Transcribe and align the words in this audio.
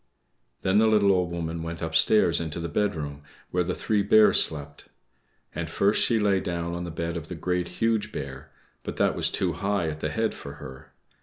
Then 0.63 0.79
the 0.79 0.87
little 0.87 1.11
Old 1.11 1.29
Woman 1.29 1.61
went 1.61 1.83
upstairs 1.83 2.39
into 2.39 2.59
the 2.59 2.67
bedroom, 2.67 3.21
where 3.51 3.63
the 3.63 3.75
three 3.75 4.01
Bears 4.01 4.41
slept. 4.43 4.85
And 5.53 5.69
first 5.69 6.03
she 6.03 6.17
lay 6.17 6.39
down 6.39 6.73
on 6.73 6.85
the 6.85 6.89
bed 6.89 7.15
of 7.17 7.27
the 7.27 7.35
Great, 7.35 7.67
Huge 7.77 8.11
Bear, 8.11 8.49
but 8.81 8.97
that 8.97 9.15
was 9.15 9.29
too 9.29 9.53
high 9.53 9.89
at 9.89 9.99
the 9.99 10.09
head 10.09 10.33
for 10.33 10.53
her. 10.53 10.91